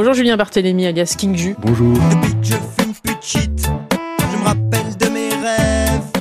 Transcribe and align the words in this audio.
Bonjour 0.00 0.14
Julien 0.14 0.38
Barthélémy 0.38 0.86
alias 0.86 1.14
King 1.14 1.36
Ju. 1.36 1.54
Bonjour. 1.58 1.94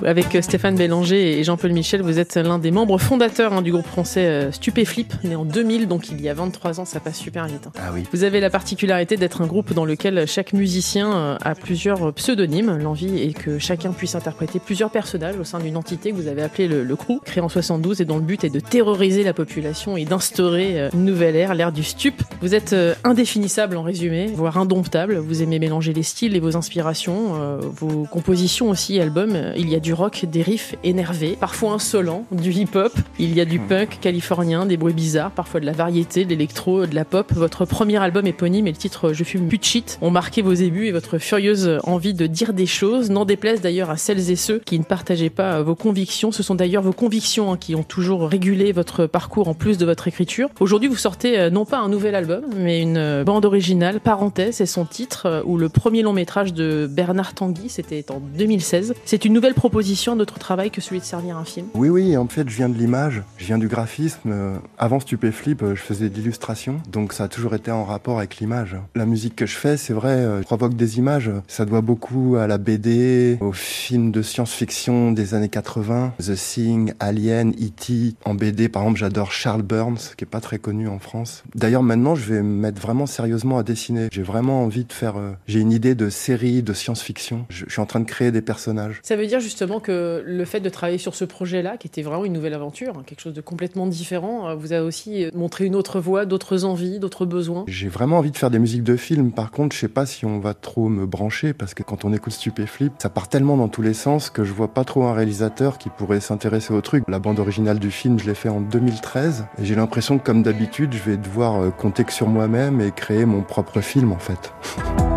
Avec 0.09 0.33
euh, 0.33 0.41
Stéphane 0.41 0.75
Bélanger 0.75 1.37
et 1.37 1.43
Jean-Paul 1.43 1.71
Michel, 1.71 2.01
vous 2.01 2.17
êtes 2.17 2.35
l'un 2.35 2.57
des 2.57 2.71
membres 2.71 2.97
fondateurs 2.97 3.53
hein, 3.53 3.61
du 3.61 3.71
groupe 3.71 3.85
français 3.85 4.25
euh, 4.25 4.51
Stupéflip, 4.51 5.13
né 5.23 5.35
en 5.35 5.45
2000, 5.45 5.87
donc 5.87 6.09
il 6.09 6.19
y 6.19 6.29
a 6.29 6.33
23 6.33 6.79
ans, 6.79 6.85
ça 6.85 6.99
passe 6.99 7.19
super 7.19 7.45
vite. 7.45 7.67
hein. 7.67 7.71
Ah 7.77 7.91
oui. 7.93 8.05
Vous 8.11 8.23
avez 8.23 8.39
la 8.39 8.49
particularité 8.49 9.17
d'être 9.17 9.43
un 9.43 9.45
groupe 9.45 9.71
dans 9.71 9.85
lequel 9.85 10.25
chaque 10.27 10.53
musicien 10.53 11.13
euh, 11.13 11.37
a 11.43 11.53
plusieurs 11.53 12.11
pseudonymes. 12.13 12.79
L'envie 12.81 13.19
est 13.21 13.33
que 13.37 13.59
chacun 13.59 13.91
puisse 13.91 14.15
interpréter 14.15 14.57
plusieurs 14.57 14.89
personnages 14.89 15.37
au 15.37 15.43
sein 15.43 15.59
d'une 15.59 15.77
entité 15.77 16.09
que 16.09 16.15
vous 16.15 16.27
avez 16.27 16.41
appelée 16.41 16.67
le, 16.67 16.83
le 16.83 16.95
Crew, 16.95 17.19
créé 17.23 17.43
en 17.43 17.49
72 17.49 18.01
et 18.01 18.05
dont 18.05 18.17
le 18.17 18.23
but 18.23 18.43
est 18.43 18.49
de 18.49 18.59
terroriser 18.59 19.23
la 19.23 19.33
population 19.33 19.95
et 19.95 20.05
d'instaurer 20.05 20.89
une 20.91 21.05
nouvelle 21.05 21.35
ère, 21.35 21.53
l'ère 21.53 21.71
du 21.71 21.83
stup. 21.83 22.23
Vous 22.41 22.55
êtes 22.55 22.75
indéfinissable 23.03 23.77
en 23.77 23.83
résumé, 23.83 24.25
voire 24.33 24.57
indomptable. 24.57 25.17
Vous 25.17 25.43
aimez 25.43 25.59
mélanger 25.59 25.93
les 25.93 26.01
styles 26.01 26.35
et 26.35 26.39
vos 26.39 26.57
inspirations, 26.57 27.59
vos 27.59 28.05
compositions 28.09 28.71
aussi, 28.71 28.99
albums. 28.99 29.53
Il 29.55 29.69
y 29.69 29.75
a 29.75 29.79
du 29.79 29.93
rock, 29.99 30.25
des 30.25 30.41
riffs 30.41 30.75
énervés, 30.83 31.37
parfois 31.39 31.73
insolents, 31.73 32.25
du 32.31 32.51
hip-hop. 32.51 32.93
Il 33.19 33.35
y 33.35 33.41
a 33.41 33.45
du 33.45 33.59
punk 33.59 33.99
californien, 33.99 34.65
des 34.65 34.77
bruits 34.77 34.93
bizarres, 34.93 35.31
parfois 35.31 35.59
de 35.59 35.65
la 35.65 35.73
variété, 35.73 36.23
de 36.23 36.29
l'électro, 36.29 36.85
de 36.85 36.95
la 36.95 37.05
pop. 37.05 37.31
Votre 37.33 37.65
premier 37.65 37.97
album 37.97 38.25
éponyme 38.25 38.67
et 38.67 38.71
le 38.71 38.77
titre 38.77 39.11
Je 39.13 39.23
fume 39.23 39.47
plus 39.47 39.57
de 39.57 39.63
shit 39.63 39.99
ont 40.01 40.11
marqué 40.11 40.41
vos 40.41 40.53
débuts 40.53 40.87
et 40.87 40.91
votre 40.91 41.17
furieuse 41.17 41.79
envie 41.83 42.13
de 42.13 42.27
dire 42.27 42.53
des 42.53 42.65
choses, 42.65 43.09
n'en 43.09 43.25
déplaise 43.25 43.61
d'ailleurs 43.61 43.89
à 43.89 43.97
celles 43.97 44.31
et 44.31 44.35
ceux 44.35 44.59
qui 44.59 44.79
ne 44.79 44.85
partageaient 44.85 45.29
pas 45.29 45.61
vos 45.61 45.75
convictions. 45.75 46.31
Ce 46.31 46.43
sont 46.43 46.55
d'ailleurs 46.55 46.83
vos 46.83 46.93
convictions 46.93 47.51
hein, 47.51 47.57
qui 47.57 47.75
ont 47.75 47.83
toujours 47.83 48.29
régulé 48.29 48.71
votre 48.71 49.05
parcours 49.05 49.47
en 49.49 49.53
plus 49.53 49.77
de 49.77 49.85
votre 49.85 50.07
écriture. 50.07 50.49
Aujourd'hui, 50.59 50.87
vous 50.87 50.95
sortez 50.95 51.37
euh, 51.37 51.49
non 51.49 51.65
pas 51.65 51.79
un 51.79 51.89
nouvel 51.89 52.15
album, 52.15 52.45
mais 52.55 52.81
une 52.81 53.23
bande 53.23 53.45
originale, 53.45 53.99
Parenthèse, 53.99 54.61
et 54.61 54.65
son 54.65 54.85
titre, 54.85 55.25
euh, 55.25 55.41
ou 55.45 55.57
le 55.57 55.69
premier 55.69 56.01
long 56.01 56.13
métrage 56.13 56.53
de 56.53 56.87
Bernard 56.89 57.33
Tanguy, 57.33 57.69
c'était 57.69 58.05
en 58.11 58.19
2016. 58.37 58.93
C'est 59.05 59.25
une 59.25 59.33
nouvelle 59.33 59.53
proposition, 59.53 59.88
un 60.07 60.19
autre 60.19 60.37
travail 60.39 60.69
que 60.71 60.81
celui 60.81 60.99
de 60.99 61.05
servir 61.05 61.35
un 61.37 61.45
film. 61.45 61.65
Oui, 61.73 61.89
oui, 61.89 62.15
en 62.15 62.27
fait, 62.27 62.47
je 62.47 62.55
viens 62.55 62.69
de 62.69 62.77
l'image, 62.77 63.23
je 63.37 63.45
viens 63.45 63.57
du 63.57 63.67
graphisme. 63.67 64.19
Euh, 64.31 64.57
Avant 64.77 64.99
Stupéflip, 64.99 65.63
euh, 65.63 65.75
je 65.75 65.81
faisais 65.81 66.09
de 66.09 66.15
l'illustration, 66.15 66.79
donc 66.91 67.11
ça 67.13 67.23
a 67.25 67.27
toujours 67.27 67.55
été 67.55 67.71
en 67.71 67.83
rapport 67.85 68.17
avec 68.19 68.37
l'image. 68.37 68.75
La 68.95 69.05
musique 69.05 69.35
que 69.35 69.45
je 69.47 69.55
fais, 69.55 69.77
c'est 69.77 69.93
vrai, 69.93 70.11
euh, 70.13 70.41
provoque 70.41 70.75
des 70.75 70.97
images. 70.99 71.31
Ça 71.47 71.65
doit 71.65 71.81
beaucoup 71.81 72.35
à 72.37 72.45
la 72.47 72.57
BD, 72.57 73.37
aux 73.41 73.51
films 73.51 74.11
de 74.11 74.21
science-fiction 74.21 75.11
des 75.11 75.33
années 75.33 75.49
80, 75.49 76.13
The 76.19 76.35
Thing, 76.35 76.93
Alien, 76.99 77.51
E.T. 77.51 78.15
En 78.25 78.35
BD, 78.35 78.69
par 78.69 78.83
exemple, 78.83 78.99
j'adore 78.99 79.31
Charles 79.31 79.63
Burns, 79.63 80.13
qui 80.17 80.23
est 80.23 80.29
pas 80.29 80.41
très 80.41 80.59
connu 80.59 80.87
en 80.87 80.99
France. 80.99 81.43
D'ailleurs, 81.55 81.83
maintenant, 81.83 82.15
je 82.15 82.33
vais 82.33 82.41
me 82.43 82.61
mettre 82.61 82.81
vraiment 82.81 83.05
sérieusement 83.07 83.57
à 83.57 83.63
dessiner. 83.63 84.07
J'ai 84.11 84.23
vraiment 84.23 84.63
envie 84.63 84.85
de 84.85 84.93
faire... 84.93 85.17
euh, 85.17 85.31
J'ai 85.47 85.59
une 85.59 85.71
idée 85.71 85.95
de 85.95 86.09
série 86.09 86.61
de 86.63 86.73
science-fiction. 86.73 87.45
Je, 87.49 87.65
je 87.67 87.71
suis 87.71 87.81
en 87.81 87.85
train 87.85 87.99
de 87.99 88.05
créer 88.05 88.31
des 88.31 88.41
personnages. 88.41 88.99
Ça 89.03 89.15
veut 89.15 89.27
dire 89.27 89.39
justement 89.39 89.78
que 89.79 90.23
le 90.25 90.45
fait 90.45 90.59
de 90.59 90.69
travailler 90.69 90.97
sur 90.97 91.15
ce 91.15 91.25
projet-là, 91.25 91.77
qui 91.77 91.87
était 91.87 92.01
vraiment 92.01 92.25
une 92.25 92.33
nouvelle 92.33 92.53
aventure, 92.53 92.97
hein, 92.97 93.03
quelque 93.05 93.21
chose 93.21 93.33
de 93.33 93.41
complètement 93.41 93.87
différent, 93.87 94.49
euh, 94.49 94.55
vous 94.55 94.73
a 94.73 94.81
aussi 94.81 95.25
euh, 95.25 95.29
montré 95.33 95.65
une 95.65 95.75
autre 95.75 95.99
voie, 95.99 96.25
d'autres 96.25 96.65
envies, 96.65 96.99
d'autres 96.99 97.25
besoins. 97.25 97.63
J'ai 97.67 97.87
vraiment 97.87 98.17
envie 98.17 98.31
de 98.31 98.37
faire 98.37 98.49
des 98.49 98.59
musiques 98.59 98.83
de 98.83 98.95
film. 98.95 99.31
Par 99.31 99.51
contre, 99.51 99.75
je 99.75 99.81
sais 99.81 99.87
pas 99.87 100.05
si 100.05 100.25
on 100.25 100.39
va 100.39 100.53
trop 100.53 100.89
me 100.89 101.05
brancher 101.05 101.53
parce 101.53 101.73
que 101.73 101.83
quand 101.83 102.05
on 102.05 102.13
écoute 102.13 102.33
Stupéflip, 102.33 102.93
ça 102.99 103.09
part 103.09 103.27
tellement 103.27 103.57
dans 103.57 103.69
tous 103.69 103.81
les 103.81 103.93
sens 103.93 104.29
que 104.29 104.43
je 104.43 104.53
vois 104.53 104.73
pas 104.73 104.83
trop 104.83 105.03
un 105.03 105.13
réalisateur 105.13 105.77
qui 105.77 105.89
pourrait 105.89 106.19
s'intéresser 106.19 106.73
au 106.73 106.81
truc. 106.81 107.03
La 107.07 107.19
bande 107.19 107.39
originale 107.39 107.79
du 107.79 107.91
film, 107.91 108.19
je 108.19 108.25
l'ai 108.25 108.35
fait 108.35 108.49
en 108.49 108.61
2013 108.61 109.45
et 109.61 109.65
j'ai 109.65 109.75
l'impression 109.75 110.17
que 110.17 110.25
comme 110.25 110.43
d'habitude, 110.43 110.93
je 110.93 111.09
vais 111.09 111.17
devoir 111.17 111.61
euh, 111.61 111.69
compter 111.69 112.03
que 112.03 112.13
sur 112.13 112.27
moi-même 112.27 112.81
et 112.81 112.91
créer 112.91 113.25
mon 113.25 113.41
propre 113.41 113.81
film 113.81 114.11
en 114.11 114.19
fait. 114.19 114.53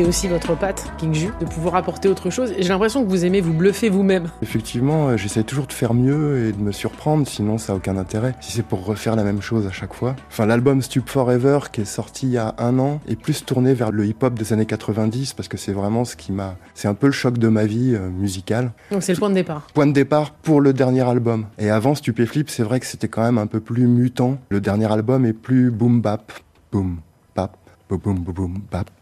C'est 0.00 0.06
aussi 0.06 0.28
votre 0.28 0.56
patte, 0.56 0.90
King 0.96 1.12
Ju, 1.12 1.28
de 1.40 1.44
pouvoir 1.44 1.74
apporter 1.74 2.08
autre 2.08 2.30
chose. 2.30 2.54
Et 2.56 2.62
j'ai 2.62 2.70
l'impression 2.70 3.04
que 3.04 3.10
vous 3.10 3.26
aimez 3.26 3.42
vous 3.42 3.52
bluffer 3.52 3.90
vous-même. 3.90 4.30
Effectivement, 4.40 5.08
euh, 5.08 5.18
j'essaie 5.18 5.42
toujours 5.42 5.66
de 5.66 5.74
faire 5.74 5.92
mieux 5.92 6.46
et 6.46 6.52
de 6.52 6.56
me 6.56 6.72
surprendre, 6.72 7.28
sinon 7.28 7.58
ça 7.58 7.74
a 7.74 7.76
aucun 7.76 7.98
intérêt. 7.98 8.34
Si 8.40 8.52
c'est 8.52 8.62
pour 8.62 8.86
refaire 8.86 9.14
la 9.14 9.24
même 9.24 9.42
chose 9.42 9.66
à 9.66 9.72
chaque 9.72 9.92
fois. 9.92 10.16
Enfin, 10.30 10.46
l'album 10.46 10.80
Stup 10.80 11.06
Forever, 11.06 11.58
qui 11.70 11.82
est 11.82 11.84
sorti 11.84 12.28
il 12.28 12.32
y 12.32 12.38
a 12.38 12.54
un 12.56 12.78
an, 12.78 13.02
est 13.08 13.14
plus 13.14 13.44
tourné 13.44 13.74
vers 13.74 13.90
le 13.90 14.06
hip-hop 14.06 14.32
des 14.32 14.54
années 14.54 14.64
90 14.64 15.34
parce 15.34 15.48
que 15.48 15.58
c'est 15.58 15.72
vraiment 15.72 16.06
ce 16.06 16.16
qui 16.16 16.32
m'a. 16.32 16.56
C'est 16.72 16.88
un 16.88 16.94
peu 16.94 17.08
le 17.08 17.12
choc 17.12 17.36
de 17.36 17.48
ma 17.48 17.66
vie 17.66 17.94
euh, 17.94 18.08
musicale. 18.08 18.72
Donc 18.90 19.02
c'est 19.02 19.12
le 19.12 19.18
point 19.18 19.28
de 19.28 19.34
départ. 19.34 19.66
Point 19.74 19.88
de 19.88 19.92
départ 19.92 20.30
pour 20.30 20.62
le 20.62 20.72
dernier 20.72 21.06
album. 21.06 21.44
Et 21.58 21.68
avant 21.68 21.94
Stupéflip, 21.94 22.48
c'est 22.48 22.62
vrai 22.62 22.80
que 22.80 22.86
c'était 22.86 23.08
quand 23.08 23.22
même 23.22 23.36
un 23.36 23.46
peu 23.46 23.60
plus 23.60 23.86
mutant. 23.86 24.38
Le 24.48 24.62
dernier 24.62 24.90
album 24.90 25.26
est 25.26 25.34
plus 25.34 25.70
boom 25.70 26.00
bap, 26.00 26.32
boom 26.72 27.00
boum 27.98 28.18
boum 28.20 28.34
boum 28.34 28.60
bap. 28.70 28.90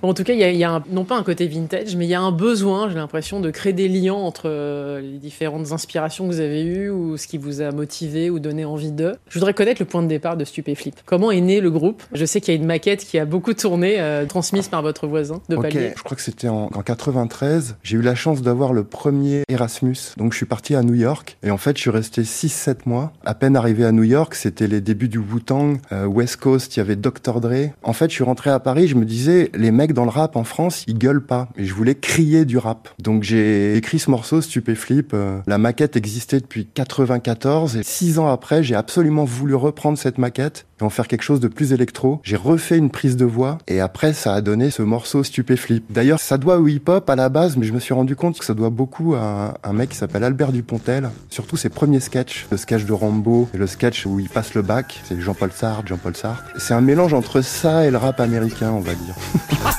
Bon, 0.00 0.08
en 0.10 0.14
tout 0.14 0.22
cas, 0.24 0.32
il 0.32 0.38
y 0.38 0.44
a, 0.44 0.50
il 0.50 0.56
y 0.56 0.64
a 0.64 0.70
un- 0.76 0.84
non 0.90 1.04
pas 1.04 1.16
un 1.16 1.22
côté 1.22 1.46
vintage, 1.48 1.96
mais 1.96 2.06
il 2.06 2.08
y 2.08 2.14
a 2.14 2.20
un 2.20 2.30
besoin, 2.32 2.88
j'ai 2.88 2.94
l'impression, 2.94 3.40
de 3.40 3.50
créer 3.50 3.72
des 3.74 3.88
liens 3.88 4.14
entre 4.14 4.44
euh, 4.46 5.00
les 5.00 5.18
différentes 5.18 5.72
inspirations 5.72 6.26
que 6.26 6.32
vous 6.32 6.40
avez 6.40 6.62
eues 6.62 6.88
ou 6.88 7.16
ce 7.18 7.26
qui 7.26 7.36
vous 7.36 7.60
a 7.60 7.72
motivé 7.72 8.30
ou 8.30 8.38
donné 8.38 8.64
envie 8.64 8.92
d'eux. 8.92 9.16
Je 9.28 9.34
voudrais 9.38 9.52
connaître 9.54 9.82
le 9.82 9.86
point 9.86 10.02
de 10.02 10.06
départ 10.08 10.36
de 10.36 10.44
Stupéflip. 10.44 10.94
Comment 11.04 11.30
est 11.30 11.40
né 11.42 11.60
le 11.60 11.70
groupe? 11.70 12.02
Je 12.12 12.24
sais 12.24 12.40
qu'il 12.40 12.54
y 12.54 12.56
a 12.56 12.60
une 12.60 12.66
maquette 12.66 13.04
qui 13.04 13.18
a 13.18 13.24
beaucoup 13.26 13.52
tourné, 13.54 13.96
euh, 14.00 14.24
transmise 14.24 14.68
par 14.68 14.80
votre 14.82 15.06
voisin 15.08 15.42
de 15.50 15.56
Ok, 15.56 15.62
palier. 15.62 15.92
je 15.96 16.02
crois 16.02 16.16
que 16.16 16.22
c'était 16.22 16.48
en, 16.48 16.70
en 16.72 16.82
93. 16.82 17.76
J'ai 17.82 17.96
eu 17.98 18.02
la 18.02 18.14
chance 18.14 18.40
d'avoir 18.42 18.72
le 18.72 18.84
premier 18.84 19.42
Erasmus. 19.48 19.96
Donc 20.16 20.32
je 20.32 20.36
suis 20.38 20.46
parti 20.46 20.74
à 20.74 20.82
New 20.82 20.94
York. 20.94 21.36
Et 21.42 21.50
en 21.50 21.58
fait, 21.58 21.76
je 21.76 21.82
suis 21.82 21.90
resté 21.90 22.22
6-7 22.22 22.76
mois. 22.86 23.12
À 23.24 23.34
peine 23.34 23.56
arrivé 23.56 23.84
à 23.84 23.92
New 23.92 24.04
York, 24.04 24.34
c'était 24.36 24.68
les 24.68 24.80
débuts 24.80 25.08
du 25.08 25.18
Wu-Tang. 25.18 25.78
Euh, 25.92 26.06
West 26.06 26.36
Coast, 26.36 26.76
il 26.76 26.78
y 26.78 26.82
avait 26.82 26.96
Dr. 26.96 27.40
Dre. 27.40 27.70
En 27.82 27.92
fait, 27.92 28.05
je 28.10 28.16
suis 28.16 28.24
rentré 28.24 28.50
à 28.50 28.60
Paris, 28.60 28.88
je 28.88 28.94
me 28.96 29.04
disais, 29.04 29.50
les 29.54 29.70
mecs 29.70 29.92
dans 29.92 30.04
le 30.04 30.10
rap 30.10 30.36
en 30.36 30.44
France, 30.44 30.84
ils 30.86 30.98
gueulent 30.98 31.24
pas. 31.24 31.48
Et 31.56 31.64
je 31.64 31.74
voulais 31.74 31.94
crier 31.94 32.44
du 32.44 32.58
rap. 32.58 32.88
Donc 32.98 33.22
j'ai 33.22 33.76
écrit 33.76 33.98
ce 33.98 34.10
morceau, 34.10 34.40
Stupéflip. 34.40 35.12
Euh, 35.14 35.40
la 35.46 35.58
maquette 35.58 35.96
existait 35.96 36.40
depuis 36.40 36.66
94. 36.66 37.76
Et 37.76 37.82
six 37.82 38.18
ans 38.18 38.28
après, 38.28 38.62
j'ai 38.62 38.74
absolument 38.74 39.24
voulu 39.24 39.54
reprendre 39.54 39.98
cette 39.98 40.18
maquette 40.18 40.66
et 40.80 40.84
en 40.84 40.90
faire 40.90 41.08
quelque 41.08 41.22
chose 41.22 41.40
de 41.40 41.48
plus 41.48 41.72
électro. 41.72 42.20
J'ai 42.22 42.36
refait 42.36 42.76
une 42.76 42.90
prise 42.90 43.16
de 43.16 43.24
voix 43.24 43.58
et 43.66 43.80
après 43.80 44.12
ça 44.12 44.34
a 44.34 44.40
donné 44.40 44.70
ce 44.70 44.82
morceau 44.82 45.22
Stupéflip. 45.22 45.84
D'ailleurs, 45.90 46.20
ça 46.20 46.38
doit 46.38 46.58
au 46.58 46.68
hip-hop 46.68 47.08
à 47.08 47.16
la 47.16 47.28
base, 47.28 47.56
mais 47.56 47.66
je 47.66 47.72
me 47.72 47.80
suis 47.80 47.94
rendu 47.94 48.16
compte 48.16 48.38
que 48.38 48.44
ça 48.44 48.54
doit 48.54 48.70
beaucoup 48.70 49.14
à 49.14 49.54
un, 49.62 49.72
mec 49.72 49.90
qui 49.90 49.96
s'appelle 49.96 50.24
Albert 50.24 50.52
Dupontel. 50.52 51.10
Surtout 51.30 51.56
ses 51.56 51.68
premiers 51.68 52.00
sketchs, 52.00 52.46
le 52.50 52.56
sketch 52.56 52.84
de 52.84 52.92
Rambo 52.92 53.48
et 53.54 53.58
le 53.58 53.66
sketch 53.66 54.06
où 54.06 54.18
il 54.18 54.28
passe 54.28 54.54
le 54.54 54.62
bac, 54.62 55.00
c'est 55.04 55.20
Jean-Paul 55.20 55.52
Sartre, 55.52 55.86
Jean-Paul 55.86 56.16
Sartre. 56.16 56.44
C'est 56.58 56.74
un 56.74 56.80
mélange 56.80 57.14
entre 57.14 57.40
ça 57.40 57.86
et 57.86 57.90
le 57.90 57.96
rap 57.96 58.20
américain, 58.20 58.70
on 58.70 58.80
va 58.80 58.94
dire. 58.94 59.14
Ah, 59.64 59.72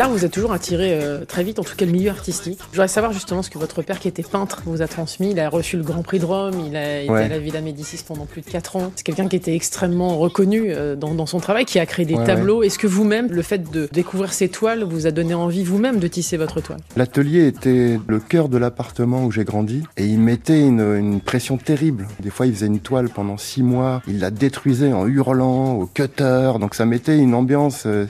Là, 0.00 0.08
vous 0.08 0.24
êtes 0.24 0.32
toujours 0.32 0.54
attiré 0.54 0.94
euh, 0.94 1.26
très 1.26 1.44
vite, 1.44 1.58
en 1.58 1.62
tout 1.62 1.76
cas 1.76 1.84
le 1.84 1.92
milieu 1.92 2.08
artistique. 2.08 2.58
Je 2.70 2.76
voudrais 2.76 2.88
savoir 2.88 3.12
justement 3.12 3.42
ce 3.42 3.50
que 3.50 3.58
votre 3.58 3.82
père, 3.82 3.98
qui 4.00 4.08
était 4.08 4.22
peintre, 4.22 4.62
vous 4.64 4.80
a 4.80 4.88
transmis. 4.88 5.32
Il 5.32 5.38
a 5.38 5.50
reçu 5.50 5.76
le 5.76 5.82
Grand 5.82 6.02
Prix 6.02 6.18
de 6.20 6.24
Rome, 6.24 6.54
il 6.66 6.74
a 6.74 7.00
été 7.02 7.10
Ouais. 7.12 7.24
à 7.24 7.28
la 7.28 7.38
Villa 7.38 7.60
Médicis 7.60 8.02
pendant 8.08 8.24
plus 8.24 8.40
de 8.40 8.46
4 8.48 8.76
ans. 8.76 8.92
C'est 8.96 9.02
quelqu'un 9.04 9.28
qui 9.28 9.36
était 9.36 9.54
extrêmement 9.54 10.16
reconnu 10.16 10.68
euh, 10.72 10.96
dans, 10.96 11.12
dans 11.12 11.26
son 11.26 11.38
travail, 11.38 11.66
qui 11.66 11.78
a 11.78 11.84
créé 11.84 12.06
des 12.06 12.14
Ouais, 12.14 12.24
tableaux. 12.24 12.62
Est-ce 12.62 12.78
que 12.78 12.86
vous-même, 12.86 13.28
le 13.30 13.42
fait 13.42 13.70
de 13.70 13.90
découvrir 13.92 14.32
ces 14.32 14.48
toiles, 14.48 14.84
vous 14.84 15.06
a 15.06 15.10
donné 15.10 15.34
envie 15.34 15.64
vous-même 15.64 15.98
de 15.98 16.08
tisser 16.08 16.38
votre 16.38 16.62
toile? 16.62 16.80
L'atelier 16.96 17.46
était 17.48 18.00
le 18.06 18.20
cœur 18.20 18.48
de 18.48 18.56
l'appartement 18.56 19.26
où 19.26 19.30
j'ai 19.30 19.44
grandi 19.44 19.82
et 19.98 20.06
il 20.06 20.18
mettait 20.18 20.60
une, 20.62 20.80
une 20.96 21.20
pression 21.20 21.58
terrible. 21.58 22.08
Des 22.20 22.30
fois, 22.30 22.46
il 22.46 22.54
faisait 22.54 22.68
une 22.68 22.80
toile 22.80 23.10
pendant 23.10 23.36
six 23.36 23.62
mois, 23.62 24.00
il 24.08 24.20
la 24.20 24.30
détruisait 24.30 24.94
en 24.94 25.06
hurlant 25.06 25.74
au 25.74 25.84
cutter, 25.84 26.52
donc 26.58 26.74
ça 26.74 26.86
mettait 26.86 27.18
une 27.18 27.34
ambiance. 27.34 27.82
euh, 27.84 28.06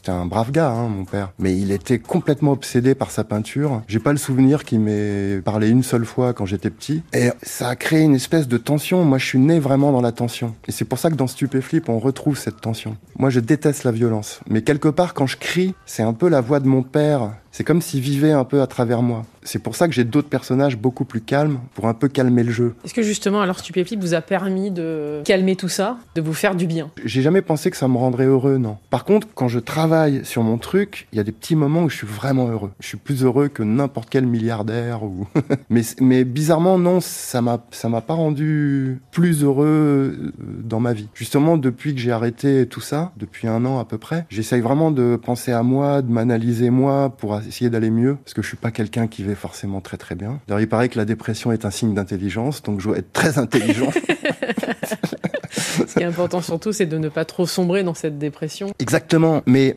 c'était 0.00 0.12
un 0.12 0.24
brave 0.24 0.50
gars, 0.50 0.70
hein, 0.70 0.88
mon 0.88 1.04
père. 1.04 1.30
Mais 1.38 1.54
il 1.54 1.70
était 1.72 1.98
complètement 1.98 2.52
obsédé 2.52 2.94
par 2.94 3.10
sa 3.10 3.22
peinture. 3.22 3.82
J'ai 3.86 3.98
pas 3.98 4.12
le 4.12 4.16
souvenir 4.18 4.64
qu'il 4.64 4.80
m'ait 4.80 5.42
parlé 5.42 5.68
une 5.68 5.82
seule 5.82 6.06
fois 6.06 6.32
quand 6.32 6.46
j'étais 6.46 6.70
petit. 6.70 7.02
Et 7.12 7.28
ça 7.42 7.68
a 7.68 7.76
créé 7.76 8.00
une 8.00 8.14
espèce 8.14 8.48
de 8.48 8.56
tension. 8.56 9.04
Moi, 9.04 9.18
je 9.18 9.26
suis 9.26 9.38
né 9.38 9.58
vraiment 9.58 9.92
dans 9.92 10.00
la 10.00 10.12
tension. 10.12 10.54
Et 10.66 10.72
c'est 10.72 10.86
pour 10.86 10.98
ça 10.98 11.10
que 11.10 11.16
dans 11.16 11.26
Stupéflip, 11.26 11.90
on 11.90 11.98
retrouve 11.98 12.38
cette 12.38 12.62
tension. 12.62 12.96
Moi, 13.18 13.28
je 13.28 13.40
déteste 13.40 13.84
la 13.84 13.92
violence. 13.92 14.40
Mais 14.48 14.62
quelque 14.62 14.88
part, 14.88 15.12
quand 15.12 15.26
je 15.26 15.36
crie, 15.36 15.74
c'est 15.84 16.02
un 16.02 16.14
peu 16.14 16.30
la 16.30 16.40
voix 16.40 16.60
de 16.60 16.66
mon 16.66 16.82
père. 16.82 17.34
C'est 17.52 17.64
comme 17.64 17.82
s'il 17.82 18.00
vivait 18.00 18.32
un 18.32 18.44
peu 18.44 18.62
à 18.62 18.66
travers 18.66 19.02
moi. 19.02 19.26
C'est 19.42 19.58
pour 19.58 19.76
ça 19.76 19.88
que 19.88 19.94
j'ai 19.94 20.04
d'autres 20.04 20.28
personnages 20.28 20.76
beaucoup 20.76 21.04
plus 21.04 21.20
calmes 21.20 21.60
pour 21.74 21.86
un 21.86 21.94
peu 21.94 22.08
calmer 22.08 22.42
le 22.42 22.52
jeu. 22.52 22.74
Est-ce 22.84 22.94
que 22.94 23.02
justement, 23.02 23.40
alors 23.40 23.58
Stupéflip 23.58 24.00
vous 24.00 24.14
a 24.14 24.20
permis 24.20 24.70
de 24.70 25.22
calmer 25.24 25.56
tout 25.56 25.68
ça, 25.68 25.98
de 26.14 26.20
vous 26.20 26.34
faire 26.34 26.54
du 26.54 26.66
bien? 26.66 26.90
J'ai 27.04 27.22
jamais 27.22 27.42
pensé 27.42 27.70
que 27.70 27.76
ça 27.76 27.88
me 27.88 27.96
rendrait 27.96 28.26
heureux, 28.26 28.58
non. 28.58 28.76
Par 28.90 29.04
contre, 29.04 29.28
quand 29.34 29.48
je 29.48 29.58
travaille 29.58 30.24
sur 30.24 30.42
mon 30.42 30.58
truc, 30.58 31.08
il 31.12 31.16
y 31.16 31.20
a 31.20 31.24
des 31.24 31.32
petits 31.32 31.56
moments 31.56 31.84
où 31.84 31.88
je 31.88 31.96
suis 31.96 32.06
vraiment 32.06 32.48
heureux. 32.48 32.70
Je 32.80 32.86
suis 32.86 32.98
plus 32.98 33.24
heureux 33.24 33.48
que 33.48 33.62
n'importe 33.62 34.10
quel 34.10 34.26
milliardaire 34.26 35.02
ou. 35.02 35.26
mais, 35.70 35.82
mais 36.00 36.24
bizarrement, 36.24 36.78
non, 36.78 37.00
ça 37.00 37.40
m'a, 37.40 37.64
ça 37.70 37.88
m'a 37.88 38.00
pas 38.00 38.14
rendu 38.14 39.00
plus 39.10 39.42
heureux 39.42 39.66
euh, 39.66 40.32
dans 40.38 40.80
ma 40.80 40.92
vie. 40.92 41.08
Justement, 41.14 41.56
depuis 41.56 41.94
que 41.94 42.00
j'ai 42.00 42.12
arrêté 42.12 42.66
tout 42.66 42.80
ça, 42.80 43.12
depuis 43.16 43.48
un 43.48 43.64
an 43.64 43.78
à 43.78 43.84
peu 43.84 43.98
près, 43.98 44.26
j'essaye 44.28 44.60
vraiment 44.60 44.90
de 44.90 45.16
penser 45.16 45.52
à 45.52 45.62
moi, 45.62 46.02
de 46.02 46.10
m'analyser 46.12 46.70
moi 46.70 47.10
pour 47.16 47.38
essayer 47.38 47.70
d'aller 47.70 47.90
mieux, 47.90 48.16
parce 48.16 48.34
que 48.34 48.42
je 48.42 48.48
suis 48.48 48.56
pas 48.56 48.70
quelqu'un 48.70 49.06
qui 49.06 49.22
va 49.22 49.29
forcément 49.34 49.80
très 49.80 49.96
très 49.96 50.14
bien. 50.14 50.40
D'ailleurs, 50.46 50.60
il 50.60 50.68
paraît 50.68 50.88
que 50.88 50.98
la 50.98 51.04
dépression 51.04 51.52
est 51.52 51.64
un 51.64 51.70
signe 51.70 51.94
d'intelligence, 51.94 52.62
donc 52.62 52.80
je 52.80 52.88
dois 52.88 52.98
être 52.98 53.12
très 53.12 53.38
intelligent. 53.38 53.90
Ce 55.50 55.94
qui 55.94 56.02
est 56.02 56.06
important 56.06 56.40
surtout, 56.40 56.72
c'est 56.72 56.86
de 56.86 56.98
ne 56.98 57.08
pas 57.08 57.24
trop 57.24 57.46
sombrer 57.46 57.82
dans 57.82 57.94
cette 57.94 58.18
dépression. 58.18 58.72
Exactement, 58.78 59.42
mais 59.46 59.74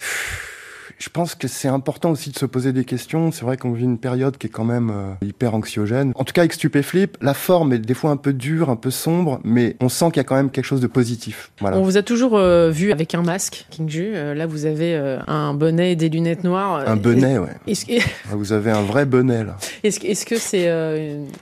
je 0.97 1.09
pense 1.09 1.35
que 1.35 1.47
c'est 1.47 1.67
important 1.67 2.11
aussi 2.11 2.29
de 2.31 2.37
se 2.37 2.45
poser 2.45 2.71
des 2.73 2.85
questions. 2.85 3.31
C'est 3.31 3.43
vrai 3.45 3.57
qu'on 3.57 3.71
vit 3.73 3.83
une 3.83 3.97
période 3.97 4.37
qui 4.37 4.47
est 4.47 4.49
quand 4.49 4.63
même 4.63 4.89
euh, 4.93 5.13
hyper 5.25 5.53
anxiogène. 5.55 6.11
En 6.15 6.23
tout 6.23 6.33
cas, 6.33 6.41
avec 6.41 6.53
Stupéflip, 6.53 7.17
la 7.21 7.33
forme 7.33 7.73
est 7.73 7.79
des 7.79 7.93
fois 7.93 8.11
un 8.11 8.17
peu 8.17 8.33
dure, 8.33 8.69
un 8.69 8.75
peu 8.75 8.91
sombre, 8.91 9.39
mais 9.43 9.75
on 9.81 9.89
sent 9.89 10.05
qu'il 10.07 10.17
y 10.17 10.19
a 10.21 10.23
quand 10.23 10.35
même 10.35 10.49
quelque 10.49 10.65
chose 10.65 10.81
de 10.81 10.87
positif. 10.87 11.51
Voilà. 11.59 11.77
On 11.77 11.83
vous 11.83 11.97
a 11.97 12.03
toujours 12.03 12.37
euh, 12.37 12.69
vu 12.69 12.91
avec 12.91 13.15
un 13.15 13.21
masque, 13.23 13.65
King 13.69 13.89
Ju. 13.89 14.11
Euh, 14.15 14.33
là, 14.33 14.45
vous 14.45 14.65
avez 14.65 14.95
un 15.27 15.53
bonnet 15.53 15.93
et 15.93 15.95
des 15.95 16.09
lunettes 16.09 16.43
noires. 16.43 16.83
Un 16.87 16.95
bonnet, 16.95 17.37
ouais. 17.37 17.49
Est-ce 17.67 17.85
que 17.85 17.93
Ah, 18.31 18.35
Vous 18.35 18.53
avez 18.53 18.71
un 18.71 18.81
vrai 18.83 19.05
bonnet 19.05 19.43
là. 19.43 19.57
est-ce 19.83 20.25
que 20.25 20.37
c'est 20.37 20.71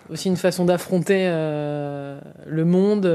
aussi 0.10 0.28
une 0.30 0.38
façon 0.38 0.66
d'affronter 0.66 1.26
le 1.28 2.64
monde, 2.66 3.06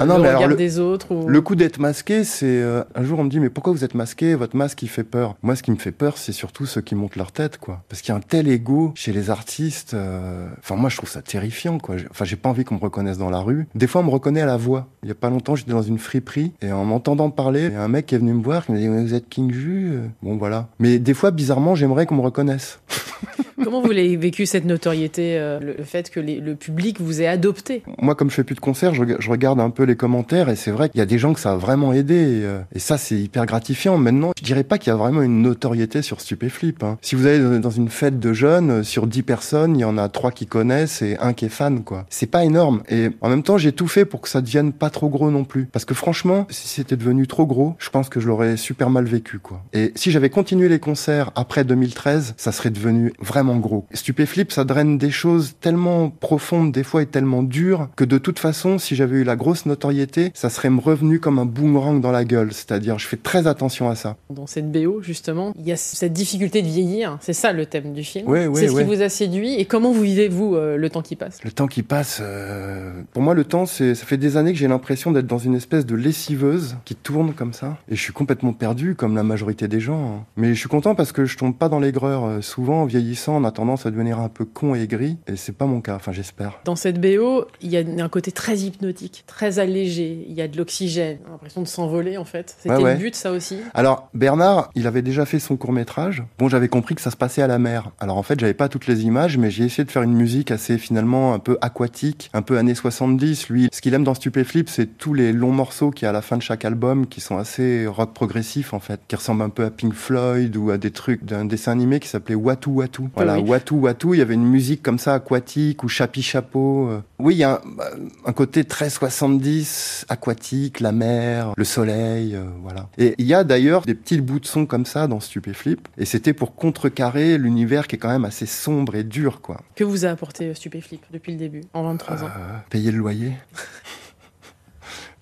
Ah 0.00 0.04
non, 0.06 0.18
le 0.18 0.28
regard 0.28 0.48
le- 0.48 0.56
des 0.56 0.78
autres 0.78 1.12
ou... 1.14 1.28
Le 1.28 1.40
coup 1.40 1.56
d'être 1.56 1.78
masqué, 1.78 2.24
c'est 2.24 2.62
un 2.94 3.02
jour 3.04 3.18
on 3.18 3.24
me 3.24 3.30
dit 3.30 3.40
mais 3.40 3.50
pourquoi 3.50 3.72
vous 3.72 3.84
êtes 3.84 3.94
masqué? 3.94 4.34
Votre 4.34 4.56
masque 4.56 4.82
il 4.82 4.88
fait 4.88 5.04
peur. 5.04 5.34
Moi, 5.42 5.56
ce 5.56 5.62
qui 5.62 5.70
me 5.72 5.78
fait 5.78 5.92
peur, 5.92 6.16
c'est 6.18 6.32
surtout 6.32 6.66
ceux 6.66 6.80
qui 6.80 6.94
montent 6.94 7.16
leur 7.16 7.32
tête, 7.32 7.58
quoi. 7.58 7.82
Parce 7.88 8.00
qu'il 8.02 8.10
y 8.10 8.12
a 8.12 8.16
un 8.16 8.20
tel 8.20 8.48
ego 8.48 8.92
chez 8.94 9.12
les 9.12 9.30
artistes. 9.30 9.94
euh, 9.94 10.48
Enfin, 10.58 10.76
moi, 10.76 10.88
je 10.90 10.96
trouve 10.96 11.08
ça 11.10 11.22
terrifiant, 11.22 11.78
quoi. 11.78 11.96
Enfin, 12.10 12.24
j'ai 12.24 12.36
pas 12.36 12.48
envie 12.48 12.64
qu'on 12.64 12.76
me 12.76 12.80
reconnaisse 12.80 13.18
dans 13.18 13.30
la 13.30 13.40
rue. 13.40 13.66
Des 13.74 13.86
fois, 13.86 14.00
on 14.00 14.04
me 14.04 14.10
reconnaît 14.10 14.40
à 14.42 14.46
la 14.46 14.56
voix. 14.56 14.88
Il 15.02 15.08
y 15.08 15.12
a 15.12 15.16
pas 15.16 15.30
longtemps, 15.30 15.54
j'étais 15.56 15.72
dans 15.72 15.82
une 15.82 15.98
friperie 15.98 16.52
et 16.62 16.70
en 16.72 16.84
m'entendant 16.84 17.30
parler, 17.30 17.74
un 17.74 17.88
mec 17.88 18.12
est 18.12 18.18
venu 18.18 18.32
me 18.34 18.42
voir, 18.42 18.66
qui 18.66 18.72
m'a 18.72 18.78
dit 18.78 18.88
vous 18.88 19.14
êtes 19.14 19.28
King 19.28 19.52
Ju. 19.52 19.90
Euh, 19.92 20.06
Bon, 20.22 20.36
voilà. 20.36 20.68
Mais 20.78 20.98
des 20.98 21.14
fois, 21.14 21.30
bizarrement, 21.32 21.74
j'aimerais 21.74 22.06
qu'on 22.06 22.16
me 22.16 22.22
reconnaisse. 22.22 22.80
Comment 23.64 23.80
vous 23.80 23.90
l'avez 23.90 24.16
vécu 24.16 24.46
cette 24.46 24.64
notoriété, 24.64 25.38
euh, 25.38 25.58
le, 25.60 25.84
fait 25.84 26.10
que 26.10 26.20
le 26.20 26.54
public 26.54 27.00
vous 27.00 27.22
ait 27.22 27.26
adopté? 27.26 27.82
Moi, 28.00 28.14
comme 28.14 28.30
je 28.30 28.34
fais 28.34 28.44
plus 28.44 28.54
de 28.54 28.60
concerts, 28.60 28.94
je, 28.94 29.00
rega- 29.02 29.16
je 29.18 29.30
regarde 29.30 29.60
un 29.60 29.70
peu 29.70 29.84
les 29.84 29.96
commentaires 29.96 30.48
et 30.48 30.56
c'est 30.56 30.70
vrai 30.70 30.88
qu'il 30.88 30.98
y 30.98 31.02
a 31.02 31.06
des 31.06 31.18
gens 31.18 31.32
que 31.32 31.40
ça 31.40 31.52
a 31.52 31.56
vraiment 31.56 31.92
aidé 31.92 32.14
et, 32.14 32.44
euh, 32.44 32.60
et 32.74 32.78
ça, 32.78 32.98
c'est 32.98 33.16
hyper 33.16 33.46
gratifiant. 33.46 33.96
Maintenant, 33.98 34.32
je 34.38 34.42
dirais 34.44 34.64
pas 34.64 34.78
qu'il 34.78 34.90
y 34.90 34.94
a 34.94 34.96
vraiment 34.96 35.22
une 35.22 35.42
notoriété 35.42 36.02
sur 36.02 36.20
Stupéflip. 36.20 36.82
Hein. 36.82 36.98
Si 37.02 37.14
vous 37.14 37.26
allez 37.26 37.58
dans- 37.58 37.70
une 37.70 37.88
fête 37.88 38.18
de 38.20 38.32
jeunes, 38.32 38.70
euh, 38.70 38.82
sur 38.82 39.06
10 39.06 39.22
personnes, 39.22 39.76
il 39.76 39.80
y 39.80 39.84
en 39.84 39.96
a 39.96 40.08
trois 40.08 40.30
qui 40.30 40.46
connaissent 40.46 41.00
et 41.02 41.16
un 41.20 41.32
qui 41.32 41.46
est 41.46 41.48
fan, 41.50 41.84
quoi. 41.84 42.04
C'est 42.10 42.26
pas 42.30 42.44
énorme. 42.44 42.82
Et 42.90 43.08
en 43.22 43.28
même 43.30 43.42
temps, 43.42 43.56
j'ai 43.58 43.72
tout 43.72 43.88
fait 43.88 44.04
pour 44.04 44.20
que 44.20 44.28
ça 44.28 44.40
devienne 44.42 44.72
pas 44.72 44.90
trop 44.90 45.08
gros 45.08 45.30
non 45.30 45.44
plus. 45.44 45.66
Parce 45.72 45.84
que 45.84 45.94
franchement, 45.94 46.46
si 46.50 46.68
c'était 46.68 46.96
devenu 46.96 47.26
trop 47.26 47.46
gros, 47.46 47.74
je 47.78 47.88
pense 47.90 48.08
que 48.08 48.20
je 48.20 48.26
l'aurais 48.28 48.56
super 48.56 48.90
mal 48.90 49.04
vécu, 49.04 49.38
quoi. 49.38 49.62
Et 49.72 49.92
si 49.94 50.10
j'avais 50.10 50.28
continué 50.30 50.68
les 50.68 50.78
concerts 50.80 51.30
après 51.34 51.64
2013, 51.64 52.34
ça 52.36 52.52
serait 52.52 52.70
devenu 52.70 53.12
vraiment 53.20 53.51
gros. 53.56 53.86
Stupéflip, 53.92 54.52
ça 54.52 54.64
draine 54.64 54.98
des 54.98 55.10
choses 55.10 55.54
tellement 55.60 56.10
profondes 56.10 56.72
des 56.72 56.82
fois 56.82 57.02
et 57.02 57.06
tellement 57.06 57.42
dures 57.42 57.88
que 57.96 58.04
de 58.04 58.18
toute 58.18 58.38
façon, 58.38 58.78
si 58.78 58.94
j'avais 58.96 59.16
eu 59.18 59.24
la 59.24 59.36
grosse 59.36 59.66
notoriété, 59.66 60.30
ça 60.34 60.50
serait 60.50 60.70
me 60.70 60.80
revenu 60.80 61.20
comme 61.20 61.38
un 61.38 61.44
boomerang 61.46 62.00
dans 62.00 62.12
la 62.12 62.24
gueule. 62.24 62.52
C'est-à-dire, 62.52 62.98
je 62.98 63.06
fais 63.06 63.16
très 63.16 63.46
attention 63.46 63.88
à 63.90 63.94
ça. 63.94 64.16
Dans 64.30 64.46
cette 64.46 64.70
BO, 64.70 65.02
justement, 65.02 65.52
il 65.58 65.66
y 65.66 65.72
a 65.72 65.76
cette 65.76 66.12
difficulté 66.12 66.62
de 66.62 66.66
vieillir. 66.68 67.18
C'est 67.20 67.32
ça 67.32 67.52
le 67.52 67.66
thème 67.66 67.92
du 67.92 68.04
film. 68.04 68.28
Ouais, 68.28 68.46
ouais, 68.46 68.60
c'est 68.60 68.68
ce 68.68 68.72
ouais. 68.74 68.84
qui 68.84 68.94
vous 68.96 69.02
a 69.02 69.08
séduit. 69.08 69.54
Et 69.54 69.64
comment 69.64 69.92
vous 69.92 70.02
vivez, 70.02 70.28
vous, 70.28 70.54
euh, 70.56 70.76
le 70.76 70.90
temps 70.90 71.02
qui 71.02 71.16
passe? 71.16 71.42
Le 71.44 71.50
temps 71.52 71.66
qui 71.66 71.82
passe, 71.82 72.18
euh, 72.22 72.92
pour 73.12 73.22
moi, 73.22 73.34
le 73.34 73.44
temps, 73.44 73.66
c'est, 73.66 73.94
ça 73.94 74.06
fait 74.06 74.16
des 74.16 74.36
années 74.36 74.52
que 74.52 74.58
j'ai 74.58 74.68
l'impression 74.68 75.12
d'être 75.12 75.26
dans 75.26 75.38
une 75.38 75.54
espèce 75.54 75.86
de 75.86 75.94
lessiveuse 75.94 76.76
qui 76.84 76.94
tourne 76.94 77.32
comme 77.32 77.52
ça. 77.52 77.76
Et 77.88 77.96
je 77.96 78.00
suis 78.00 78.12
complètement 78.12 78.52
perdu, 78.52 78.94
comme 78.94 79.14
la 79.14 79.22
majorité 79.22 79.68
des 79.68 79.80
gens. 79.80 80.16
hein. 80.18 80.24
Mais 80.36 80.54
je 80.54 80.58
suis 80.58 80.68
content 80.68 80.94
parce 80.94 81.12
que 81.12 81.24
je 81.24 81.36
tombe 81.36 81.54
pas 81.54 81.68
dans 81.68 81.80
l'aigreur. 81.80 82.24
Euh, 82.24 82.40
Souvent, 82.42 82.82
en 82.82 82.84
vieillissant, 82.86 83.31
on 83.32 83.44
a 83.44 83.50
tendance 83.52 83.86
à 83.86 83.90
devenir 83.90 84.18
un 84.18 84.28
peu 84.28 84.44
con 84.44 84.74
et 84.74 84.82
aigri. 84.82 85.16
Et 85.26 85.36
c'est 85.36 85.52
pas 85.56 85.66
mon 85.66 85.80
cas. 85.80 85.96
Enfin, 85.96 86.12
j'espère. 86.12 86.60
Dans 86.64 86.76
cette 86.76 87.00
BO, 87.00 87.46
il 87.60 87.70
y 87.70 87.76
a 87.76 88.04
un 88.04 88.08
côté 88.08 88.32
très 88.32 88.58
hypnotique, 88.58 89.24
très 89.26 89.58
allégé. 89.58 90.24
Il 90.28 90.34
y 90.34 90.42
a 90.42 90.48
de 90.48 90.56
l'oxygène, 90.56 91.18
l'impression 91.30 91.62
de 91.62 91.68
s'envoler, 91.68 92.16
en 92.16 92.24
fait. 92.24 92.56
C'était 92.58 92.74
Ouais, 92.74 92.82
ouais. 92.82 92.92
le 92.94 92.98
but, 92.98 93.14
ça 93.14 93.32
aussi. 93.32 93.58
Alors, 93.74 94.08
Bernard, 94.14 94.70
il 94.74 94.86
avait 94.86 95.02
déjà 95.02 95.26
fait 95.26 95.38
son 95.38 95.56
court 95.56 95.72
métrage. 95.72 96.22
Bon, 96.38 96.48
j'avais 96.48 96.68
compris 96.68 96.94
que 96.94 97.00
ça 97.00 97.10
se 97.10 97.16
passait 97.16 97.42
à 97.42 97.46
la 97.46 97.58
mer. 97.58 97.90
Alors, 98.00 98.16
en 98.16 98.22
fait, 98.22 98.38
j'avais 98.40 98.54
pas 98.54 98.68
toutes 98.68 98.86
les 98.86 99.02
images, 99.04 99.36
mais 99.38 99.50
j'ai 99.50 99.64
essayé 99.64 99.84
de 99.84 99.90
faire 99.90 100.02
une 100.02 100.14
musique 100.14 100.50
assez, 100.50 100.78
finalement, 100.78 101.34
un 101.34 101.38
peu 101.38 101.58
aquatique, 101.60 102.30
un 102.32 102.42
peu 102.42 102.58
années 102.58 102.74
70. 102.74 103.48
Lui, 103.48 103.68
ce 103.72 103.80
qu'il 103.80 103.94
aime 103.94 104.04
dans 104.04 104.14
Stupéflip, 104.14 104.68
c'est 104.68 104.86
tous 104.98 105.14
les 105.14 105.32
longs 105.32 105.52
morceaux 105.52 105.90
qu'il 105.90 106.04
y 106.04 106.06
a 106.06 106.10
à 106.10 106.12
la 106.12 106.22
fin 106.22 106.36
de 106.36 106.42
chaque 106.42 106.64
album, 106.64 107.06
qui 107.06 107.20
sont 107.20 107.36
assez 107.38 107.86
rock 107.86 108.12
progressif, 108.14 108.72
en 108.74 108.80
fait, 108.80 109.00
qui 109.08 109.16
ressemblent 109.16 109.42
un 109.42 109.48
peu 109.50 109.64
à 109.64 109.70
Pink 109.70 109.92
Floyd 109.94 110.56
ou 110.56 110.70
à 110.70 110.78
des 110.78 110.90
trucs 110.90 111.24
d'un 111.24 111.44
dessin 111.44 111.72
animé 111.72 112.00
qui 112.00 112.08
s'appelait 112.08 112.34
Watu 112.34 112.70
Watu. 112.70 113.02
Voilà, 113.24 113.40
oui. 113.40 113.48
Watu 113.48 113.74
Watu, 113.74 114.08
il 114.14 114.18
y 114.18 114.22
avait 114.22 114.34
une 114.34 114.46
musique 114.46 114.82
comme 114.82 114.98
ça, 114.98 115.14
aquatique, 115.14 115.82
ou 115.84 115.88
Chapi 115.88 116.22
Chapeau. 116.22 116.88
euh. 116.88 117.00
Oui, 117.18 117.34
il 117.34 117.38
y 117.38 117.44
a 117.44 117.54
un, 117.54 117.60
bah, 117.76 117.90
un 118.24 118.32
côté 118.32 118.64
très 118.64 118.90
70, 118.90 120.06
aquatique, 120.08 120.80
la 120.80 120.92
mer, 120.92 121.52
le 121.56 121.64
soleil, 121.64 122.34
euh, 122.34 122.44
voilà. 122.62 122.88
Et 122.98 123.14
il 123.18 123.26
y 123.26 123.34
a 123.34 123.44
d'ailleurs 123.44 123.82
des 123.82 123.94
petits 123.94 124.20
bouts 124.20 124.40
de 124.40 124.46
son 124.46 124.66
comme 124.66 124.86
ça 124.86 125.06
dans 125.06 125.20
Stupéflip, 125.20 125.88
et 125.98 126.04
c'était 126.04 126.32
pour 126.32 126.54
contrecarrer 126.54 127.38
l'univers 127.38 127.86
qui 127.86 127.96
est 127.96 127.98
quand 127.98 128.10
même 128.10 128.24
assez 128.24 128.46
sombre 128.46 128.94
et 128.96 129.04
dur, 129.04 129.40
quoi. 129.40 129.60
Que 129.76 129.84
vous 129.84 130.04
a 130.04 130.08
apporté 130.10 130.46
euh, 130.46 130.54
Stupéflip 130.54 131.02
depuis 131.12 131.32
le 131.32 131.38
début, 131.38 131.62
en 131.74 131.84
23 131.84 132.24
ans? 132.24 132.26
Euh, 132.26 132.56
payer 132.70 132.90
le 132.90 132.98
loyer. 132.98 133.32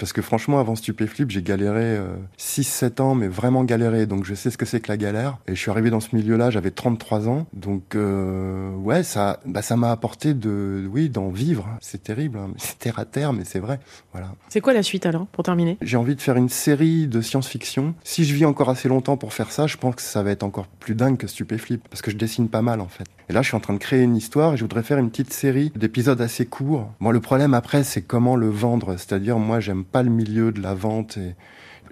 Parce 0.00 0.12
que 0.12 0.22
franchement, 0.22 0.58
avant 0.58 0.74
Stupéflip, 0.74 1.30
j'ai 1.30 1.42
galéré 1.42 2.00
6-7 2.38 3.00
ans, 3.02 3.14
mais 3.14 3.28
vraiment 3.28 3.62
galéré. 3.62 4.06
Donc 4.06 4.24
je 4.24 4.34
sais 4.34 4.50
ce 4.50 4.58
que 4.58 4.66
c'est 4.66 4.80
que 4.80 4.88
la 4.88 4.96
galère. 4.96 5.38
Et 5.46 5.54
je 5.54 5.60
suis 5.60 5.70
arrivé 5.70 5.90
dans 5.90 6.00
ce 6.00 6.16
milieu-là, 6.16 6.50
j'avais 6.50 6.70
33 6.72 7.28
ans. 7.28 7.46
Donc 7.52 7.94
euh, 7.94 8.74
ouais, 8.76 9.02
ça 9.02 9.40
bah, 9.44 9.62
ça 9.62 9.76
m'a 9.76 9.90
apporté 9.90 10.34
de 10.34 10.88
oui 10.90 11.08
d'en 11.08 11.28
vivre. 11.28 11.68
C'est 11.80 12.02
terrible, 12.02 12.38
hein. 12.38 12.50
c'est 12.56 12.78
terre 12.78 12.98
à 12.98 13.04
terre, 13.04 13.32
mais 13.32 13.44
c'est 13.44 13.58
vrai. 13.58 13.80
Voilà. 14.12 14.34
C'est 14.48 14.60
quoi 14.60 14.72
la 14.72 14.82
suite 14.82 15.06
alors, 15.06 15.26
pour 15.26 15.44
terminer? 15.44 15.76
J'ai 15.82 15.96
envie 15.96 16.16
de 16.16 16.20
faire 16.22 16.36
une 16.36 16.48
série 16.48 17.06
de 17.06 17.20
science-fiction. 17.20 17.94
Si 18.02 18.24
je 18.24 18.34
vis 18.34 18.46
encore 18.46 18.70
assez 18.70 18.88
longtemps 18.88 19.16
pour 19.16 19.32
faire 19.32 19.52
ça, 19.52 19.66
je 19.66 19.76
pense 19.76 19.96
que 19.96 20.02
ça 20.02 20.22
va 20.22 20.30
être 20.30 20.42
encore 20.42 20.66
plus 20.66 20.94
dingue 20.94 21.16
que 21.16 21.26
Stupéflip, 21.26 21.86
parce 21.88 22.02
que 22.02 22.10
je 22.10 22.16
dessine 22.16 22.48
pas 22.48 22.62
mal 22.62 22.80
en 22.80 22.88
fait. 22.88 23.04
Et 23.30 23.32
là, 23.32 23.42
je 23.42 23.46
suis 23.46 23.56
en 23.56 23.60
train 23.60 23.74
de 23.74 23.78
créer 23.78 24.02
une 24.02 24.16
histoire 24.16 24.54
et 24.54 24.56
je 24.56 24.62
voudrais 24.62 24.82
faire 24.82 24.98
une 24.98 25.08
petite 25.08 25.32
série 25.32 25.70
d'épisodes 25.76 26.20
assez 26.20 26.46
courts. 26.46 26.90
Bon, 27.00 27.12
le 27.12 27.20
problème 27.20 27.54
après, 27.54 27.84
c'est 27.84 28.02
comment 28.02 28.34
le 28.34 28.48
vendre. 28.48 28.96
C'est-à-dire, 28.96 29.38
moi, 29.38 29.60
j'aime 29.60 29.84
pas 29.90 30.02
le 30.02 30.10
milieu 30.10 30.52
de 30.52 30.60
la 30.62 30.74
vente 30.74 31.16
et 31.16 31.34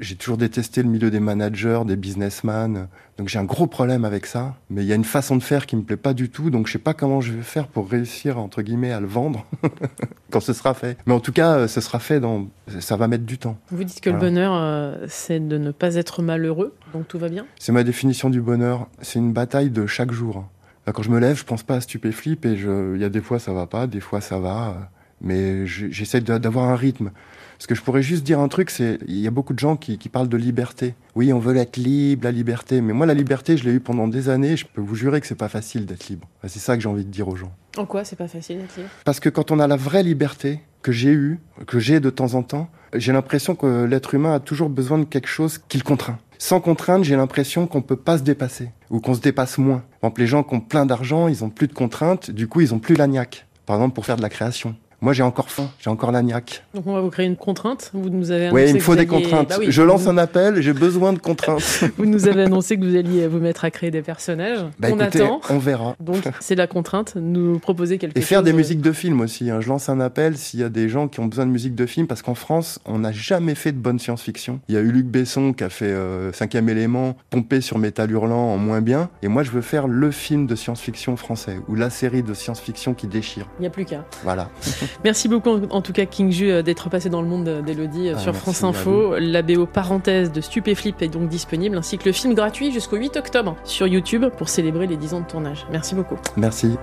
j'ai 0.01 0.15
toujours 0.15 0.37
détesté 0.37 0.83
le 0.85 0.89
milieu 0.89 1.11
des 1.11 1.19
managers, 1.19 1.81
des 1.85 1.97
businessmen. 1.97 2.87
Donc 3.19 3.29
j'ai 3.29 3.41
un 3.41 3.45
gros 3.45 3.67
problème 3.67 4.05
avec 4.05 4.27
ça. 4.27 4.55
Mais 4.71 4.83
il 4.85 4.87
y 4.87 4.93
a 4.93 4.95
une 4.95 5.03
façon 5.05 5.35
de 5.37 5.43
faire 5.43 5.67
qui 5.67 5.75
me 5.75 5.83
plaît 5.83 5.97
pas 5.97 6.15
du 6.15 6.31
tout. 6.31 6.51
Donc 6.51 6.69
je 6.69 6.73
sais 6.73 6.79
pas 6.79 6.95
comment 6.95 7.21
je 7.21 7.33
vais 7.33 7.43
faire 7.43 7.67
pour 7.67 7.89
réussir, 7.91 8.39
entre 8.39 8.63
guillemets, 8.63 8.93
à 8.93 9.01
le 9.01 9.09
vendre 9.09 9.45
quand 10.31 10.39
ce 10.41 10.53
sera 10.53 10.75
fait. 10.75 10.97
Mais 11.07 11.15
en 11.15 11.19
tout 11.21 11.33
cas, 11.33 11.57
euh, 11.59 11.67
ce 11.69 11.81
sera 11.81 11.99
fait 11.99 12.21
dans, 12.21 12.47
ça 12.79 12.97
va 12.97 13.09
mettre 13.09 13.25
du 13.25 13.39
temps. 13.39 13.59
Vous 13.73 13.83
dites 13.83 14.01
que 14.01 14.11
Voilà. 14.11 14.25
le 14.25 14.31
bonheur, 14.31 14.53
euh, 14.55 15.05
c'est 15.09 15.41
de 15.41 15.59
ne 15.59 15.73
pas 15.73 15.97
être 15.97 16.23
malheureux, 16.23 16.75
donc 16.93 17.09
tout 17.09 17.19
va 17.19 17.29
bien? 17.29 17.45
C'est 17.59 17.73
ma 17.73 17.83
définition 17.83 18.31
du 18.31 18.41
bonheur. 18.41 18.87
C'est 19.03 19.19
une 19.19 19.33
bataille 19.33 19.71
de 19.71 19.87
chaque 19.87 20.13
jour. 20.13 20.45
Là, 20.87 20.93
Quand 20.93 21.03
je 21.03 21.11
me 21.11 21.19
lève, 21.19 21.37
je 21.37 21.45
pense 21.45 21.65
pas 21.65 21.75
à 21.75 21.81
stupéflip 21.81 22.47
et 22.47 22.57
je, 22.57 22.95
il 22.95 23.01
y 23.01 23.05
a 23.05 23.09
des 23.11 23.21
fois 23.21 23.41
ça 23.41 23.53
va 23.53 23.67
pas, 23.67 23.89
des 23.89 24.01
fois 24.01 24.21
ça 24.21 24.39
va, 24.39 24.69
euh, 24.69 24.73
mais 25.21 25.67
je- 25.67 25.89
j'essaie 25.91 26.21
d'avoir 26.21 26.67
un 26.67 26.77
rythme. 26.77 27.11
Parce 27.59 27.67
que 27.67 27.75
je 27.75 27.83
pourrais 27.83 28.03
juste 28.03 28.23
dire 28.23 28.39
un 28.39 28.47
truc, 28.47 28.71
c'est 28.71 29.01
il 29.09 29.19
y 29.19 29.27
a 29.27 29.33
beaucoup 29.33 29.53
de 29.53 29.59
gens 29.59 29.77
qui, 29.77 29.99
qui 29.99 30.09
parlent 30.09 30.29
de 30.29 30.37
liberté. 30.37 30.95
Oui, 31.17 31.33
on 31.33 31.41
veut 31.41 31.57
être 31.57 31.77
libre, 31.77 32.25
la 32.25 32.31
liberté. 32.31 32.81
Mais 32.81 32.93
moi, 32.93 33.05
la 33.05 33.15
liberté, 33.15 33.57
je 33.57 33.65
l'ai 33.65 33.73
eu 33.73 33.81
pendant 33.81 34.07
des 34.07 34.29
années. 34.29 34.57
Je 34.57 34.65
peux 34.65 34.81
vous 34.81 34.95
jurer 34.95 35.21
que 35.21 35.27
c'est 35.27 35.35
pas 35.35 35.49
facile 35.49 35.85
d'être 35.85 36.09
libre. 36.09 36.29
C'est 36.47 36.61
ça 36.61 36.77
que 36.77 36.83
j'ai 36.83 36.89
envie 36.89 37.05
de 37.05 37.11
dire 37.11 37.27
aux 37.27 37.35
gens. 37.35 37.53
En 37.77 37.85
quoi 37.85 38.05
c'est 38.05 38.17
pas 38.17 38.29
facile 38.29 38.59
d'être 38.59 38.77
libre? 38.77 38.89
Parce 39.05 39.19
que 39.19 39.29
quand 39.29 39.51
on 39.51 39.59
a 39.59 39.67
la 39.67 39.75
vraie 39.75 40.05
liberté 40.05 40.61
que 40.83 40.93
j'ai 40.93 41.11
eue, 41.11 41.41
que 41.67 41.81
j'ai 41.81 41.99
de 41.99 42.11
temps 42.11 42.35
en 42.35 42.45
temps, 42.45 42.71
j'ai 42.95 43.13
l'impression 43.13 43.57
que 43.57 43.85
l'être 43.85 44.15
humain 44.15 44.35
a 44.35 44.41
toujours 44.41 44.69
besoin 44.69 44.99
de 44.99 45.05
quelque 45.05 45.29
chose 45.29 45.59
qui 45.59 45.79
le 45.79 45.85
contraint. 45.85 46.19
Sans 46.39 46.61
contrainte, 46.61 47.03
j'ai 47.03 47.17
l'impression 47.17 47.67
qu'on 47.67 47.83
peut 47.83 47.97
pas 47.97 48.19
se 48.19 48.23
dépasser 48.23 48.71
ou 48.91 49.01
qu'on 49.01 49.15
se 49.15 49.21
dépasse 49.21 49.59
moins. 49.59 49.83
Par 50.01 50.11
exemple, 50.11 50.21
les 50.21 50.27
gens 50.29 50.45
qui 50.45 50.55
ont 50.55 50.61
plein 50.61 50.87
d'argent, 50.87 51.27
ils 51.27 51.43
ont 51.43 51.51
plus 51.51 51.67
de 51.67 51.73
contraintes, 51.73 52.31
du 52.31 52.47
coup, 52.47 52.61
ils 52.61 52.73
ont 52.73 52.79
plus 52.79 52.95
la 52.95 53.09
niaque. 53.09 53.47
Par 53.67 53.77
exemple, 53.77 53.97
pour 53.97 54.07
faire 54.07 54.17
de 54.17 54.23
la 54.23 54.29
création. 54.29 54.77
Moi, 55.01 55.13
j'ai 55.13 55.23
encore 55.23 55.49
faim, 55.51 55.71
j'ai 55.79 55.91
encore 55.91 56.11
la 56.11 56.23
niaque. 56.23 56.65
Donc 56.75 56.87
on 56.89 56.93
va 56.95 57.01
vous 57.01 57.11
créer 57.11 57.27
une 57.27 57.37
contrainte. 57.37 57.91
Vous 57.95 58.11
nous 58.11 58.33
avez 58.33 58.51
Oui, 58.51 58.63
annoncé 58.63 58.71
il 58.71 58.75
me 58.75 58.81
faut 58.81 58.95
des 58.97 59.01
alliez- 59.03 59.07
contraintes. 59.09 59.49
Bah 59.51 59.57
oui, 59.61 59.67
Je 59.69 59.83
lance 59.83 60.03
vous, 60.03 60.09
un 60.11 60.19
appel, 60.19 60.61
j'ai 60.61 60.73
besoin 60.73 61.13
de 61.13 61.19
contraintes. 61.21 61.85
vous 61.99 62.05
nous 62.07 62.27
avez 62.27 62.43
annoncé 62.43 62.77
que 62.77 62.85
vous 62.85 62.97
alliez 62.97 63.29
vous 63.29 63.39
mettre 63.39 63.65
à 63.65 63.71
créer 63.71 63.93
des 63.93 64.03
personnages. 64.03 64.59
Bah 64.81 64.89
on 64.93 64.99
écoutez, 64.99 65.23
attend. 65.23 65.41
on 65.51 65.59
verra. 65.59 65.95
Donc 66.01 66.25
c'est 66.41 66.57
la 66.57 66.67
contrainte. 66.67 67.15
Nous 67.15 67.59
proposer 67.61 67.99
quelque 67.99 68.17
Et 68.19 68.21
chose. 68.23 68.29
faire 68.29 68.43
des 68.43 68.53
euh, 68.53 68.57
musiques 68.57 68.81
de 68.81 68.91
film 68.93 69.21
aussi. 69.21 69.51
hein. 69.51 69.61
Je 69.61 69.69
lance 69.69 69.89
un 69.89 70.01
appel 70.01 70.37
s'il 70.37 70.59
y 70.61 70.65
a 70.65 70.69
des 70.69 70.89
gens 70.89 71.07
qui 71.07 71.21
ont 71.21 71.27
besoin 71.27 71.47
de 71.47 71.53
musique 71.53 71.77
de 71.77 71.87
film, 71.87 72.09
parce 72.09 72.23
qu'en 72.23 72.35
France, 72.35 72.81
on 72.85 72.99
n'a 72.99 73.13
jamais 73.13 73.55
fait 73.55 73.71
de 73.73 73.79
bonne 73.79 74.01
science-fiction. 74.01 74.59
Il 74.69 74.75
y 74.75 74.79
a 74.79 74.81
eu 74.81 74.91
Luc 74.91 75.07
Besson 75.07 75.53
qui 75.53 75.63
a 75.63 75.69
fait 75.71 75.85
euh, 75.87 76.33
Cinquième 76.33 76.69
élément, 76.69 77.17
pompé 77.31 77.61
sur 77.61 77.79
Métal 77.79 78.11
Hurlant 78.11 78.53
en 78.53 78.59
moins 78.59 78.81
bien. 78.81 79.11
Et 79.23 79.29
moi, 79.29 79.45
je 79.45 79.51
veux 79.53 79.61
faire 79.63 79.87
le 79.87 80.11
film 80.11 80.47
de 80.49 80.57
science-fiction 80.57 81.17
français, 81.17 81.59
ou 81.69 81.77
la 81.77 81.89
série 81.91 82.25
de 82.25 82.35
science-fiction 82.35 82.95
qui 82.95 83.07
déchire. 83.07 83.47
Il 83.59 83.63
n'y 83.63 83.67
a 83.69 83.71
plus 83.71 83.85
qu'à. 83.85 84.05
Voilà. 84.25 84.51
Merci 85.05 85.29
beaucoup 85.29 85.51
en 85.71 85.83
tout 85.83 85.93
cas 85.93 86.05
King 86.07 86.31
Ju 86.31 86.51
euh, 86.51 86.63
d'être 86.63 86.89
passé 86.91 87.09
dans 87.09 87.23
le 87.23 87.29
monde 87.29 87.63
d'Elodie 87.65 88.09
euh, 88.09 88.15
Ah, 88.17 88.21
sur 88.21 88.35
France 88.35 88.63
Info. 88.65 89.15
La 89.19 89.43
BO 89.43 89.67
parenthèse 89.67 90.33
de 90.33 90.41
Stupéflip 90.41 91.03
est 91.03 91.09
donc 91.09 91.29
disponible, 91.29 91.77
ainsi 91.77 91.99
que 91.99 92.05
le 92.07 92.13
film 92.13 92.35
gratuit 92.35 92.73
jusqu'au 92.73 92.97
8 92.97 93.17
octobre 93.17 93.57
sur 93.65 93.87
YouTube 93.87 94.27
pour 94.37 94.49
célébrer 94.49 94.87
les 94.87 94.97
10 94.97 95.15
ans 95.15 95.21
de 95.21 95.27
tournage. 95.27 95.67
Merci 95.71 95.95
beaucoup. 95.95 96.17
Merci. 96.37 96.77